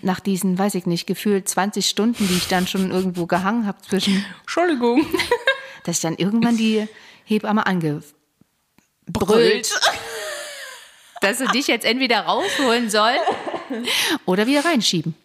Nach 0.03 0.19
diesen, 0.19 0.59
weiß 0.59 0.75
ich 0.75 0.85
nicht, 0.85 1.07
gefühlt 1.07 1.47
20 1.49 1.87
Stunden, 1.87 2.27
die 2.27 2.35
ich 2.35 2.47
dann 2.47 2.67
schon 2.67 2.91
irgendwo 2.91 3.25
gehangen 3.25 3.65
habe 3.65 3.77
zwischen, 3.87 4.23
Entschuldigung. 4.41 5.05
Dass 5.83 5.97
ich 5.97 6.01
dann 6.01 6.15
irgendwann 6.15 6.57
die 6.57 6.87
Hebamme 7.25 7.65
angebrüllt, 7.65 8.03
dass 11.21 11.37
sie 11.39 11.47
dich 11.47 11.67
jetzt 11.67 11.85
entweder 11.85 12.21
rausholen 12.21 12.89
soll 12.89 13.13
oder 14.25 14.47
wieder 14.47 14.65
reinschieben. 14.65 15.15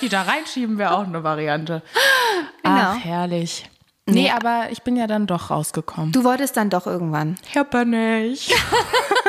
Die 0.00 0.08
da 0.08 0.22
reinschieben 0.22 0.78
wäre 0.78 0.96
auch 0.96 1.06
eine 1.06 1.22
Variante. 1.22 1.82
Genau. 2.62 2.76
Ach, 2.76 2.96
herrlich. 3.04 3.68
Nee, 4.06 4.22
Nee. 4.22 4.30
aber 4.32 4.66
ich 4.72 4.82
bin 4.82 4.96
ja 4.96 5.06
dann 5.06 5.28
doch 5.28 5.50
rausgekommen. 5.50 6.10
Du 6.10 6.24
wolltest 6.24 6.56
dann 6.56 6.68
doch 6.68 6.88
irgendwann. 6.88 7.36
Hörper 7.52 7.84
nicht. 7.84 8.52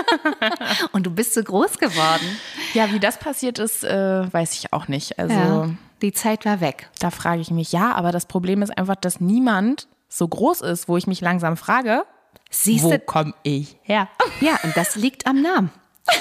Und 0.92 1.06
du 1.06 1.12
bist 1.12 1.36
so 1.36 1.44
groß 1.44 1.78
geworden. 1.78 2.40
Ja, 2.74 2.92
wie 2.92 3.00
das 3.00 3.20
passiert 3.20 3.60
ist, 3.60 3.84
äh, 3.84 4.34
weiß 4.34 4.54
ich 4.54 4.74
auch 4.74 4.88
nicht. 4.88 5.20
Also 5.20 5.34
Ja. 5.36 5.70
Die 6.02 6.14
Zeit 6.14 6.46
war 6.46 6.62
weg. 6.62 6.90
da 7.00 7.12
frage 7.12 7.42
ich 7.42 7.52
mich, 7.52 7.72
ja, 7.74 7.92
aber 7.94 8.12
das 8.12 8.26
Problem 8.26 8.64
ist 8.64 8.76
einfach, 8.76 8.96
dass 8.96 9.20
niemand 9.20 9.88
so 10.14 10.28
groß 10.28 10.60
ist, 10.62 10.88
wo 10.90 10.98
ich 10.98 11.08
mich 11.08 11.22
langsam 11.22 11.56
frage, 11.58 12.04
Siehst 12.50 12.84
wo 12.84 12.92
du? 12.92 13.00
komme 13.00 13.34
ich 13.44 13.78
her? 13.84 14.10
Ja, 14.42 14.60
und 14.64 14.76
das 14.76 14.96
liegt 14.98 15.26
am 15.26 15.42
Namen. 15.42 15.72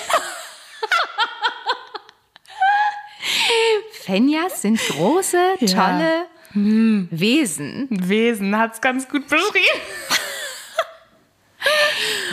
Fenjas 3.92 4.62
sind 4.62 4.78
große, 4.78 5.38
Ja. 5.60 5.66
tolle 5.66 6.26
Wesen. 6.52 7.86
Wesen 7.90 8.56
hat 8.56 8.74
es 8.74 8.80
ganz 8.80 9.08
gut 9.08 9.28
beschrieben. 9.28 9.80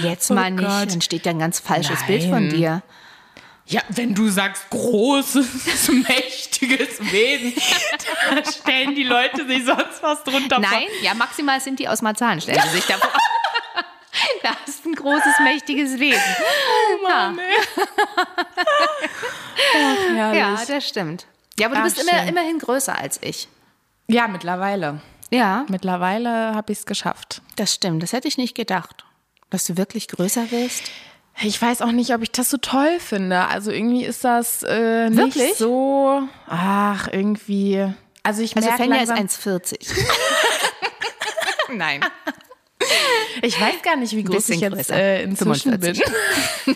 Jetzt 0.02 0.30
mal 0.32 0.52
Oh 0.52 0.56
nicht, 0.56 0.68
Gott. 0.68 0.92
dann 0.92 1.02
steht 1.02 1.26
da 1.26 1.32
ein 1.32 1.40
ganz 1.40 1.60
falsches 1.60 2.04
Bild 2.08 2.24
von 2.24 2.48
Nein. 2.48 2.50
dir. 2.50 2.84
Ja, 3.66 3.82
wenn 3.90 4.16
du 4.16 4.30
sagst 4.30 4.70
großes, 4.70 5.90
mächtiges 6.08 6.37
Wesen, 6.62 7.54
da 8.30 8.52
stellen 8.52 8.96
die 8.96 9.04
Leute 9.04 9.46
sich 9.48 9.66
sonst 9.66 10.02
was 10.02 10.24
drunter 10.24 10.60
Nein, 10.60 10.88
ja, 11.02 11.14
maximal 11.14 11.60
sind 11.62 11.80
die 11.80 11.88
aus 11.88 12.02
Marzahn, 12.02 12.40
stellen 12.42 12.62
sie 12.72 12.78
sich 12.78 12.86
davor. 12.86 13.12
Da 14.42 14.50
ist 14.66 14.84
ein 14.86 14.94
großes, 14.96 15.40
mächtiges 15.44 16.00
Wesen. 16.00 16.20
vor. 17.00 17.10
Mann, 17.10 17.38
ey. 17.38 17.54
Ach, 19.76 20.16
herrlich. 20.16 20.40
Ja, 20.40 20.66
das 20.66 20.88
stimmt. 20.88 21.28
Ja, 21.60 21.68
aber 21.68 21.76
du 21.76 21.82
Ach, 21.82 21.86
bist 21.86 22.00
immer, 22.02 22.24
immerhin 22.28 22.60
größer 22.60 22.98
als 22.98 23.20
ich. 23.22 23.48
ja, 24.08 24.28
mittlerweile. 24.28 25.02
Ja, 25.30 25.66
Mittlerweile 25.68 26.56
habe 26.56 26.72
ich 26.72 26.80
es 26.80 26.86
geschafft. 26.86 27.42
das 27.58 27.74
stimmt. 27.74 28.02
Das 28.02 28.14
hätte 28.14 28.28
ich 28.28 28.38
nicht 28.38 28.56
gedacht. 28.56 29.06
Dass 29.50 29.66
du 29.66 29.76
wirklich 29.78 30.08
größer 30.08 30.52
wirst. 30.52 30.90
Ich 31.44 31.62
weiß 31.62 31.82
auch 31.82 31.92
nicht, 31.92 32.14
ob 32.14 32.22
ich 32.24 32.32
das 32.32 32.50
so 32.50 32.58
toll 32.58 33.00
finde. 33.00 33.46
Also 33.48 33.72
irgendwie 33.72 34.04
ist 34.06 34.24
das 34.24 34.64
äh, 34.64 35.10
nicht 35.10 35.36
Wirklich? 35.36 35.56
so. 35.56 36.24
Ach, 36.48 37.08
irgendwie. 37.12 37.88
Also 38.24 38.42
ich 38.42 38.56
Also 38.56 38.68
merke 38.68 38.86
langsam, 38.86 39.24
ist 39.26 39.46
1,40. 39.46 40.06
Nein. 41.76 42.02
Ich 43.44 43.60
weiß 43.62 43.82
gar 43.84 43.96
nicht, 43.96 44.14
wie 44.16 44.24
groß 44.24 44.50
ich 44.50 44.62
jetzt 44.62 44.90
äh, 44.90 45.22
inzwischen 45.24 45.72
45. 45.80 46.04
bin. 46.66 46.76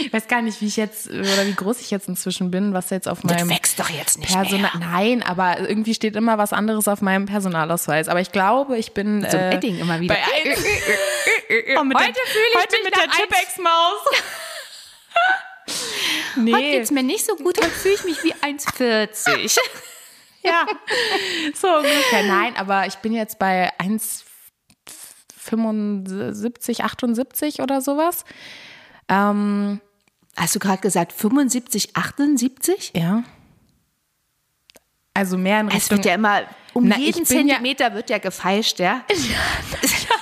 ich 0.00 0.12
weiß 0.12 0.26
gar 0.28 0.40
nicht, 0.40 0.60
wie 0.62 0.66
ich 0.66 0.76
jetzt 0.76 1.08
äh, 1.10 1.20
oder 1.20 1.46
wie 1.46 1.52
groß 1.54 1.80
ich 1.80 1.90
jetzt 1.90 2.08
inzwischen 2.08 2.50
bin, 2.50 2.72
was 2.72 2.88
jetzt 2.90 3.06
auf 3.08 3.20
Das 3.22 3.30
meinem 3.32 3.50
wächst 3.50 3.78
doch 3.78 3.90
jetzt 3.90 4.18
nicht 4.18 4.32
Personal. 4.32 4.70
mehr. 4.78 4.88
Nein, 4.88 5.22
aber 5.22 5.60
irgendwie 5.60 5.94
steht 5.94 6.16
immer 6.16 6.38
was 6.38 6.52
anderes 6.52 6.88
auf 6.88 7.02
meinem 7.02 7.26
Personalausweis. 7.26 8.08
Aber 8.08 8.20
ich 8.20 8.32
glaube, 8.32 8.78
ich 8.78 8.92
bin 8.92 9.20
So 9.30 9.36
ein 9.36 9.52
äh, 9.52 9.54
Edding 9.56 9.78
immer 9.78 10.00
wieder. 10.00 10.14
bei 10.14 10.20
eins, 10.50 10.58
oh, 11.78 11.84
mit 11.84 11.98
Heute 11.98 12.12
der, 12.12 12.24
fühle 12.26 12.44
ich 12.50 12.56
heute 12.60 12.76
mich 12.76 12.84
mit 12.84 12.96
der 12.96 13.02
eins. 13.04 13.16
Tippex-Maus. 13.16 13.98
Heute 16.36 16.40
nee, 16.40 16.72
geht's 16.78 16.90
mir 16.90 17.02
nicht 17.02 17.26
so 17.26 17.34
gut, 17.36 17.58
heute 17.58 17.68
fühle 17.70 17.94
ich 17.94 18.04
mich 18.04 18.22
wie 18.24 18.32
1,40. 18.34 19.58
ja, 20.42 20.64
so 21.54 21.68
ungefähr. 21.68 22.22
Nein, 22.22 22.54
aber 22.56 22.86
ich 22.86 22.94
bin 22.96 23.12
jetzt 23.12 23.38
bei 23.38 23.70
1,75, 25.50 26.80
78 26.82 27.60
oder 27.60 27.80
sowas. 27.80 28.24
Ähm, 29.08 29.80
Hast 30.36 30.54
du 30.54 30.58
gerade 30.60 30.80
gesagt 30.80 31.12
75, 31.12 31.96
78? 31.96 32.92
ja. 32.94 33.24
Also 35.14 35.36
mehr 35.36 35.58
in 35.60 35.66
Es 35.68 35.74
Richtung 35.74 35.96
wird 35.98 36.06
ja 36.06 36.14
immer, 36.14 36.42
um 36.74 36.86
Na, 36.86 36.96
jeden 36.96 37.24
bin 37.24 37.48
ja- 37.48 37.54
Zentimeter 37.56 37.92
wird 37.92 38.08
ja 38.08 38.18
gefeilscht, 38.18 38.78
ja? 38.78 39.02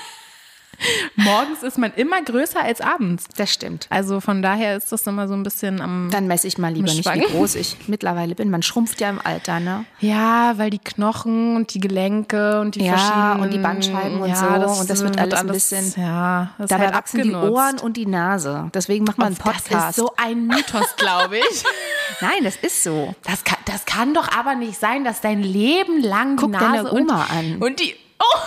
morgens 1.17 1.63
ist 1.63 1.79
man 1.79 1.93
immer 1.95 2.23
größer 2.23 2.61
als 2.63 2.81
abends. 2.81 3.25
Das 3.37 3.53
stimmt. 3.53 3.87
Also 3.91 4.21
von 4.21 4.43
daher 4.43 4.77
ist 4.77 4.93
das 4.93 5.07
immer 5.07 5.29
so 5.29 5.35
ein 5.35 5.43
bisschen 5.43 5.81
am 5.81 6.09
Dann 6.11 6.27
messe 6.27 6.47
ich 6.47 6.59
mal 6.59 6.73
lieber 6.73 6.93
nicht, 6.93 7.05
wie 7.15 7.21
groß 7.21 7.55
ich 7.57 7.77
mittlerweile 7.89 8.35
bin. 8.35 8.51
Man 8.51 8.63
schrumpft 8.63 9.01
ja 9.01 9.11
im 9.11 9.21
Alter, 9.23 9.61
ne? 9.61 9.85
Ja, 10.01 10.55
weil 10.59 10.71
die 10.71 10.79
Knochen 10.79 11.57
und 11.57 11.75
die 11.75 11.81
Gelenke 11.81 12.61
und 12.61 12.75
die 12.75 12.85
Ja, 12.85 12.97
verschiedenen 12.97 13.41
und 13.41 13.53
die 13.53 13.59
Bandscheiben 13.59 14.21
und 14.21 14.29
ja, 14.29 14.37
so. 14.69 14.81
Und 14.81 14.91
das 14.91 15.03
wird 15.03 15.19
alles 15.19 15.35
ein 15.35 15.47
bisschen- 15.49 15.95
Ja, 15.97 16.51
das 16.59 16.69
Dabei 16.71 16.87
halt 16.87 16.95
wachsen 16.95 17.23
die 17.23 17.35
abgenutzt. 17.35 17.53
Ohren 17.53 17.79
und 17.81 17.97
die 17.97 18.07
Nase. 18.07 18.71
Deswegen 18.75 19.05
macht 19.05 19.19
man 19.19 19.29
einen 19.29 19.37
Podcast. 19.37 19.71
Das 19.73 19.91
ist 19.91 19.97
so 19.97 20.13
ein 20.17 20.47
Mythos, 20.47 20.97
glaube 20.97 21.39
ich. 21.39 21.65
Nein, 22.21 22.45
das 22.45 22.57
ist 22.57 22.83
so. 22.83 23.15
Das 23.25 23.45
kann, 23.45 23.59
das 23.65 23.85
kann 23.85 24.15
doch 24.15 24.29
aber 24.37 24.55
nicht 24.55 24.79
sein, 24.79 25.05
dass 25.05 25.21
dein 25.21 25.43
Leben 25.43 26.01
lang 26.03 26.37
Guck 26.37 26.53
die 26.53 26.59
deine 26.59 26.83
Nase 26.85 26.93
Oma 26.95 27.23
und, 27.25 27.31
an. 27.31 27.57
und 27.63 27.81
die. 27.81 27.95
Oh, 28.19 28.39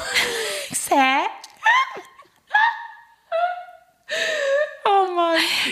hä? 0.89 1.17
Oh 4.86 5.15
Mann. 5.15 5.18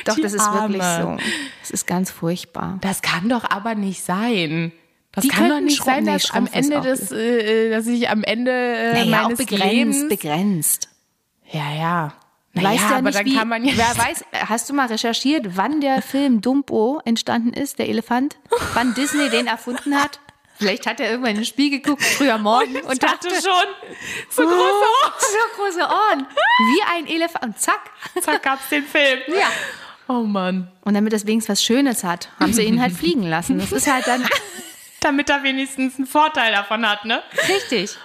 Doch, 0.06 0.18
das 0.20 0.34
ist 0.34 0.52
wirklich 0.54 0.82
Arme. 0.82 1.18
so. 1.20 1.30
Das 1.62 1.72
ist 1.72 1.88
ganz 1.88 2.12
furchtbar. 2.12 2.78
Das 2.82 3.02
kann 3.02 3.30
doch 3.30 3.50
aber 3.50 3.76
nicht 3.76 4.04
sein. 4.04 4.72
Das 5.12 5.24
Die 5.24 5.30
kann 5.30 5.50
doch 5.50 5.60
nicht 5.60 5.84
sein, 5.84 6.06
schrumpfen. 6.06 6.06
Nee, 6.06 6.14
dass 6.14 6.32
am 6.32 6.48
Ende 6.54 6.82
des, 6.82 7.12
äh, 7.12 7.70
dass 7.72 7.88
ich 7.88 8.10
am 8.10 8.24
Ende 8.24 8.52
äh, 8.52 8.94
Naja, 8.94 9.18
auch 9.20 9.24
meines 9.24 9.38
begrenzt, 9.40 9.66
Lebens. 9.74 10.08
begrenzt. 10.10 10.90
ja, 11.52 11.74
ja. 11.74 12.14
Naja, 12.54 12.70
weißt 12.70 12.82
ja 12.90 12.96
aber 12.98 13.02
nicht, 13.04 13.20
dann 13.20 13.26
wie, 13.26 13.36
kann 13.36 13.48
man 13.50 13.66
ja. 13.66 13.74
wer 13.76 13.98
weiß, 13.98 14.26
hast 14.50 14.70
du 14.70 14.74
mal 14.74 14.88
recherchiert, 14.88 15.58
wann 15.58 15.80
der 15.80 16.02
Film 16.02 16.42
Dumbo 16.42 17.00
entstanden 17.06 17.54
ist, 17.54 17.78
der 17.78 17.88
Elefant? 17.88 18.38
Wann 18.74 18.96
Disney 18.96 19.30
den 19.30 19.46
erfunden 19.48 19.96
hat? 19.96 20.20
Vielleicht 20.58 20.88
hat 20.88 21.00
er 21.00 21.10
irgendwann 21.12 21.32
in 21.32 21.38
den 21.38 21.46
Spiel 21.46 21.70
geguckt, 21.70 22.04
früher 22.04 22.38
morgen, 22.38 22.76
und, 22.78 22.86
und 22.86 23.04
dachte, 23.04 23.30
schon 23.30 23.42
so 24.30 24.42
große 24.44 24.56
oh, 24.56 25.10
so 25.20 25.62
große 25.62 25.82
Ohren, 25.82 26.26
wie 26.60 26.82
ein 26.96 27.08
Elefant. 27.08 27.44
Und 27.44 27.60
zack. 27.60 27.92
Ohren. 28.16 28.24
Zack, 28.24 28.44
gab's 28.44 28.70
den 28.70 28.84
Film. 28.84 29.20
Ja. 29.28 29.50
Oh 30.08 30.24
Mann. 30.24 30.72
Und 30.82 30.94
damit 30.94 31.14
das 31.14 31.28
wenigstens 31.28 31.52
was 31.54 31.64
Schönes 31.64 32.04
hat, 32.04 32.30
haben 32.40 32.54
sie 32.54 32.64
ihn 32.64 32.82
halt 32.82 32.94
fliegen 32.94 33.24
lassen. 33.24 33.60
Das 33.60 33.72
ist 33.72 33.92
halt 33.92 34.08
dann 34.08 34.28
Damit 35.02 35.30
er 35.30 35.44
wenigstens 35.44 35.98
einen 35.98 36.08
Vorteil 36.08 36.52
davon 36.52 36.88
hat, 36.88 37.06
ne? 37.06 37.22
richtig. 37.48 37.96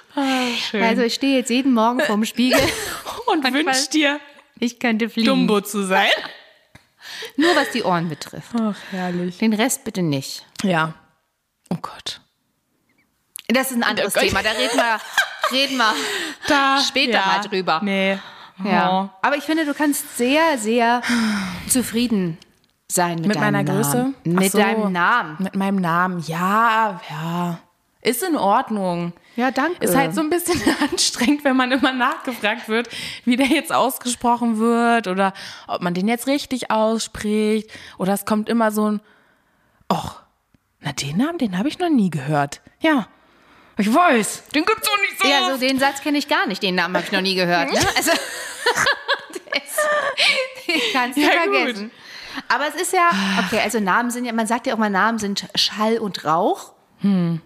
Schön. 0.71 0.83
Also 0.83 1.03
ich 1.03 1.15
stehe 1.15 1.39
jetzt 1.39 1.49
jeden 1.49 1.73
Morgen 1.73 2.01
vorm 2.01 2.25
Spiegel. 2.25 2.61
und 3.27 3.43
manchmal- 3.43 3.75
wünsch 3.75 3.89
dir, 3.89 4.21
Ich 4.59 4.79
könnte 4.79 5.09
fliegen. 5.09 5.27
Dumbo 5.29 5.61
zu 5.63 5.85
sein. 5.85 6.11
Nur 7.37 7.55
was 7.57 7.71
die 7.71 7.83
Ohren 7.83 8.09
betrifft. 8.09 8.53
Ach, 8.61 8.77
herrlich. 8.91 9.39
Den 9.39 9.55
Rest 9.55 9.85
bitte 9.85 10.03
nicht. 10.03 10.47
Ja. 10.63 10.95
Oh 11.71 11.79
Gott. 11.81 12.21
Das 13.53 13.71
ist 13.71 13.77
ein 13.77 13.83
anderes 13.83 14.15
Oh. 14.17 14.21
Thema. 14.21 14.43
Da 14.43 14.51
reden 14.51 14.77
wir, 14.77 15.01
reden 15.59 15.77
wir 15.77 15.95
Da, 16.49 16.79
später 16.87 17.13
ja. 17.21 17.27
mal 17.27 17.41
drüber. 17.41 17.81
Nee. 17.83 18.19
Ja. 18.65 19.03
Oh. 19.05 19.09
Aber 19.23 19.37
ich 19.37 19.45
finde, 19.45 19.65
du 19.65 19.75
kannst 19.75 20.17
sehr, 20.17 20.59
sehr 20.59 21.03
zufrieden 21.69 22.39
sein 22.89 23.17
mit, 23.17 23.29
Mit 23.29 23.37
deinem 23.37 23.53
meiner 23.53 23.63
Namen. 23.63 23.83
Größe? 23.83 24.13
Ach 24.19 24.25
Mit 24.25 24.53
so. 24.53 24.59
deinem 24.59 24.93
Namen. 24.93 25.37
Mit 25.41 25.57
meinem 25.57 25.77
Namen. 25.77 26.21
Ja, 26.27 27.01
ja. 27.11 27.59
Ist 28.03 28.23
in 28.23 28.37
Ordnung. 28.37 29.13
Ja, 29.37 29.51
danke. 29.51 29.83
Ist 29.85 29.97
halt 29.97 30.15
so 30.15 30.21
ein 30.21 30.29
bisschen 30.29 30.61
anstrengend, 30.91 31.45
wenn 31.45 31.57
man 31.57 31.73
immer 31.73 31.93
nachgefragt 31.93 32.69
wird, 32.69 32.89
wie 33.25 33.37
der 33.37 33.47
jetzt 33.47 33.73
ausgesprochen 33.73 34.59
wird 34.59 35.07
oder 35.07 35.33
ob 35.69 35.81
man 35.81 35.95
den 35.95 36.09
jetzt 36.09 36.27
richtig 36.27 36.71
ausspricht. 36.71 37.71
Oder 37.99 38.13
es 38.13 38.25
kommt 38.27 38.49
immer 38.49 38.71
so 38.73 38.91
ein, 38.91 39.01
och, 39.91 40.21
na 40.81 40.93
den 40.93 41.17
Namen, 41.17 41.39
den 41.39 41.57
habe 41.59 41.69
ich 41.69 41.79
noch 41.79 41.89
nie 41.89 42.11
gehört. 42.11 42.61
Ja, 42.81 43.07
ich 43.83 43.93
weiß, 43.93 44.45
den 44.55 44.65
gibt's 44.65 44.87
doch 44.89 45.01
nicht 45.01 45.21
so. 45.21 45.29
Ja, 45.29 45.51
so 45.51 45.59
den 45.59 45.79
Satz 45.81 46.01
kenne 46.03 46.19
ich 46.19 46.29
gar 46.29 46.47
nicht. 46.47 46.63
Den 46.63 46.77
Namen 46.77 46.95
habe 46.97 47.05
ich 47.05 47.13
noch 47.13 47.21
nie 47.21 47.35
gehört. 47.35 47.73
Ne? 47.73 47.81
Also, 47.97 48.11
das, 48.13 48.87
den 50.69 50.81
kannst 50.93 51.19
du 51.19 51.23
Ja, 51.23 51.31
vergessen. 51.31 51.91
Aber 52.49 52.69
es 52.69 52.81
ist 52.81 52.93
ja, 52.93 53.11
okay, 53.45 53.61
also 53.63 53.81
Namen 53.81 54.11
sind 54.11 54.25
ja, 54.25 54.33
man 54.33 54.47
sagt 54.47 54.67
ja 54.67 54.75
auch 54.75 54.79
mal, 54.79 54.89
Namen 54.89 55.19
sind 55.19 55.49
Schall 55.57 55.99
und 55.99 56.25
Rauch. 56.25 56.73
Hm. 57.01 57.41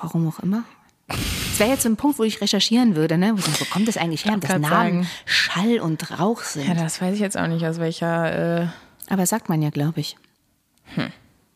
Warum 0.00 0.28
auch 0.28 0.40
immer. 0.40 0.64
Das 1.06 1.58
wäre 1.58 1.70
jetzt 1.70 1.82
so 1.84 1.88
ein 1.88 1.96
Punkt, 1.96 2.18
wo 2.18 2.24
ich 2.24 2.40
recherchieren 2.40 2.96
würde, 2.96 3.16
ne? 3.16 3.32
Wo, 3.36 3.42
wo 3.60 3.64
kommt 3.66 3.86
das 3.86 3.96
eigentlich 3.96 4.24
her, 4.24 4.36
dass 4.38 4.50
Namen 4.50 4.62
sagen. 4.68 5.10
Schall 5.24 5.78
und 5.78 6.18
Rauch 6.18 6.42
sind? 6.42 6.66
ja, 6.66 6.74
das 6.74 7.00
weiß 7.00 7.14
ich 7.14 7.20
jetzt 7.20 7.36
auch 7.38 7.46
nicht, 7.46 7.64
aus 7.64 7.78
welcher, 7.78 8.62
äh, 8.62 8.66
Aber 9.08 9.24
sagt 9.24 9.48
man 9.48 9.62
ja, 9.62 9.70
glaube 9.70 10.00
ich. 10.00 10.16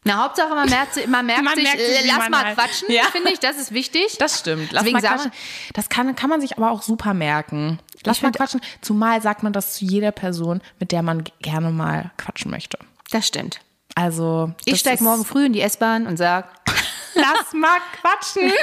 Na, 0.07 0.23
Hauptsache, 0.23 0.55
man 0.55 0.69
merkt, 0.69 1.07
man 1.09 1.25
merkt 1.27 1.43
Man 1.45 1.55
sich, 1.55 1.65
merkt 1.65 1.81
sich, 1.81 1.89
äh, 2.01 2.05
wie 2.05 2.09
lass 2.09 2.19
man 2.19 2.31
mal 2.31 2.45
heißt. 2.45 2.59
quatschen, 2.59 2.91
Ja. 2.91 3.05
finde 3.05 3.33
ich, 3.33 3.41
das 3.41 3.57
ist 3.57 3.73
wichtig. 3.73 4.17
Das 4.19 4.39
stimmt. 4.41 4.71
Lass 4.73 4.85
Deswegen 4.85 5.01
mal 5.03 5.09
quatschen. 5.15 5.33
Das 5.73 5.89
kann, 5.89 6.15
kann 6.15 6.29
man 6.31 6.41
sich 6.43 6.57
aber 6.59 6.71
auch 6.71 6.83
super 6.83 7.15
merken. 7.15 7.79
Lass 8.05 8.21
mal 8.21 8.27
find- 8.29 8.37
quatschen. 8.37 8.61
Zumal 8.83 9.23
sagt 9.23 9.43
man 9.43 9.53
das 9.55 9.73
zu 9.75 9.85
jeder 9.87 10.13
Person, 10.13 10.61
mit 10.79 10.93
der 10.93 11.03
man 11.03 11.25
gerne 11.41 11.71
mal 11.71 12.11
quatschen 12.19 12.51
möchte. 12.51 12.79
Das 13.11 13.27
stimmt. 13.27 13.61
Also. 13.95 14.53
Ich 14.67 14.73
das 14.75 14.81
steige 14.81 14.97
ist- 14.97 15.01
morgen 15.03 15.25
früh 15.25 15.47
in 15.47 15.53
die 15.55 15.61
S-Bahn 15.63 16.07
und 16.07 16.17
sag, 16.19 16.49
Lass 17.15 17.53
mal 17.55 17.79
quatschen. 18.01 18.53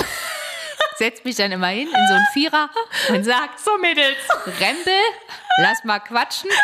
setz 1.01 1.23
mich 1.23 1.35
dann 1.35 1.51
immer 1.51 1.67
hin 1.67 1.87
in 1.87 2.07
so 2.07 2.13
einen 2.13 2.27
Vierer 2.31 2.69
und 3.09 3.23
sag, 3.23 3.57
so, 3.57 3.75
Mädels. 3.79 4.15
Rempel, 4.59 4.93
lass 5.57 5.83
mal 5.83 5.99
quatschen. 5.99 6.49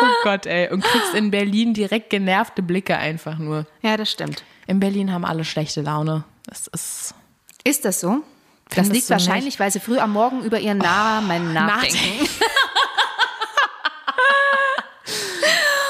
Oh 0.00 0.06
Gott, 0.24 0.46
ey. 0.46 0.70
Und 0.70 0.82
kriegst 0.82 1.12
in 1.14 1.30
Berlin 1.30 1.74
direkt 1.74 2.08
genervte 2.10 2.62
Blicke 2.62 2.96
einfach 2.96 3.36
nur. 3.38 3.66
Ja, 3.82 3.96
das 3.98 4.10
stimmt. 4.10 4.42
In 4.66 4.80
Berlin 4.80 5.12
haben 5.12 5.24
alle 5.26 5.44
schlechte 5.44 5.82
Laune. 5.82 6.24
Das 6.46 6.66
ist. 6.68 7.14
Ist 7.62 7.84
das 7.84 8.00
so? 8.00 8.22
Das 8.70 8.88
liegt 8.88 8.88
du 8.88 8.94
nicht? 8.94 9.10
wahrscheinlich, 9.10 9.60
weil 9.60 9.70
sie 9.70 9.80
früh 9.80 9.98
am 9.98 10.12
Morgen 10.12 10.42
über 10.44 10.58
ihren 10.58 10.78
Namen 10.78 11.52
nachdenken. 11.52 12.28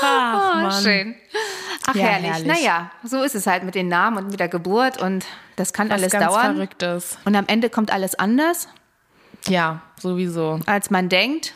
Ach, 0.03 0.65
Oh, 0.65 0.83
schön. 0.83 1.15
Ach, 1.87 1.95
Ja, 1.95 2.03
herrlich. 2.07 2.31
herrlich. 2.31 2.47
Naja, 2.47 2.91
so 3.05 3.23
ist 3.23 3.35
es 3.35 3.47
halt 3.47 3.63
mit 3.63 3.75
den 3.75 3.89
Namen 3.89 4.19
und 4.19 4.31
mit 4.31 4.41
der 4.41 4.49
Geburt 4.49 5.01
und 5.01 5.25
das 5.59 5.73
kann 5.73 5.89
Was 5.91 5.99
alles 6.01 6.13
ganz 6.13 6.27
dauern. 6.27 6.55
Verrücktes. 6.55 7.19
Und 7.25 7.35
am 7.37 7.47
Ende 7.47 7.69
kommt 7.71 7.93
alles 7.93 8.15
anders, 8.19 8.69
Ja, 9.47 9.83
sowieso. 10.01 10.61
als 10.67 10.91
man 10.91 11.09
denkt. 11.09 11.55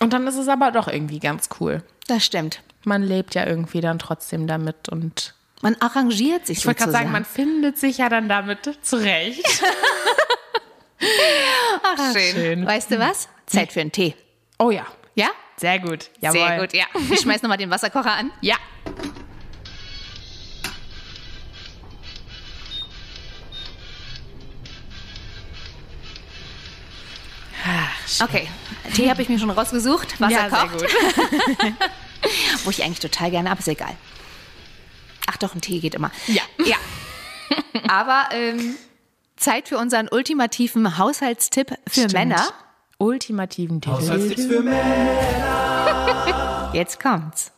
Und 0.00 0.12
dann 0.12 0.26
ist 0.26 0.36
es 0.36 0.48
aber 0.48 0.70
doch 0.72 0.88
irgendwie 0.88 1.20
ganz 1.20 1.48
cool. 1.60 1.82
Das 2.08 2.24
stimmt. 2.24 2.60
Man 2.84 3.02
lebt 3.02 3.34
ja 3.34 3.46
irgendwie 3.46 3.80
dann 3.80 3.98
trotzdem 3.98 4.46
damit 4.46 4.88
und 4.88 5.34
Man 5.62 5.76
arrangiert 5.80 6.46
sich 6.46 6.58
ich 6.58 6.66
wollte 6.66 6.80
gerade 6.80 6.92
sagen, 6.92 7.10
man 7.12 7.24
findet 7.24 7.78
sich 7.78 7.98
ja 7.98 8.08
dann 8.08 8.28
damit 8.28 8.78
zurecht. 8.82 9.42
Ach, 11.82 12.12
schön. 12.12 12.32
schön. 12.34 12.66
Weißt 12.66 12.90
du 12.90 12.98
was? 12.98 13.28
Zeit 13.46 13.72
für 13.72 13.80
einen 13.80 13.92
Tee. 13.92 14.14
Oh 14.58 14.70
ja, 14.70 14.86
Ja? 15.14 15.28
sehr 15.56 15.78
gut. 15.78 16.10
Jawohl. 16.20 16.38
Sehr 16.40 16.58
gut, 16.60 16.72
ja. 16.74 16.84
Ich 17.10 17.20
schmeiß 17.20 17.42
nochmal 17.42 17.58
den 17.58 17.70
Wasserkocher 17.70 18.12
an. 18.12 18.30
Ja. 18.40 18.56
Okay, 28.22 28.48
Tee 28.94 29.08
habe 29.10 29.22
ich 29.22 29.28
mir 29.28 29.38
schon 29.38 29.50
rausgesucht. 29.50 30.20
Wasser 30.20 30.32
Ja, 30.32 30.50
sehr 30.50 30.58
kocht. 30.58 30.72
gut. 30.78 30.84
Wo 32.64 32.70
ich 32.70 32.82
eigentlich 32.82 33.00
total 33.00 33.30
gerne, 33.30 33.50
aber 33.50 33.60
ist 33.60 33.68
egal. 33.68 33.94
Ach 35.26 35.36
doch, 35.38 35.54
ein 35.54 35.60
Tee 35.60 35.80
geht 35.80 35.94
immer. 35.94 36.10
Ja. 36.26 36.42
Ja. 36.64 36.76
Aber 37.88 38.28
ähm, 38.32 38.74
Zeit 39.36 39.68
für 39.68 39.76
unseren 39.78 40.08
ultimativen 40.08 40.96
Haushaltstipp 40.98 41.70
für 41.86 42.00
Stimmt. 42.00 42.12
Männer. 42.14 42.48
Ultimativen 42.98 43.80
Titel. 43.80 43.94
Haushaltstipps 43.96 44.46
für 44.46 44.60
Männer. 44.62 46.70
Jetzt 46.74 47.00
kommt's. 47.00 47.52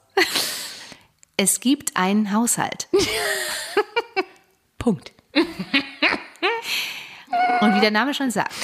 Es 1.37 1.61
gibt 1.61 1.97
einen 1.97 2.33
Haushalt. 2.33 2.88
Punkt. 4.79 5.12
Und 7.61 7.75
wie 7.75 7.81
der 7.81 7.91
Name 7.91 8.15
schon 8.15 8.31
sagt, 8.31 8.55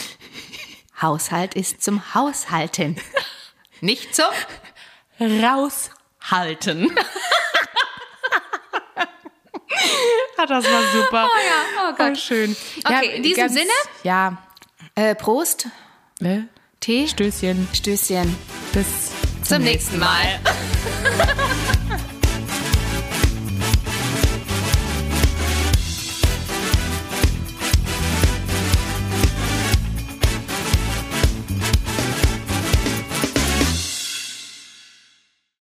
Haushalt 1.00 1.54
ist 1.54 1.82
zum 1.82 2.14
Haushalten. 2.14 2.96
Nicht 3.80 4.14
zum 4.14 4.26
Raushalten. 5.20 6.96
Ah, 10.36 10.46
das 10.46 10.64
war 10.64 10.82
super. 10.92 11.28
Oh 11.32 11.38
ja, 11.46 11.88
oh 11.88 11.94
Gott. 11.96 12.12
Oh, 12.12 12.14
schön. 12.16 12.56
Okay, 12.84 13.16
in 13.16 13.22
diesem 13.22 13.48
Sinne? 13.48 13.70
Ja. 14.02 14.38
äh, 14.96 15.14
Prost, 15.14 15.68
Ne? 16.20 16.48
Tee, 16.80 17.06
Stößchen. 17.06 17.68
Stößchen. 17.72 18.36
Bis 18.72 19.12
Zum 19.44 19.62
nächsten 19.62 19.98
Mal. 20.00 20.40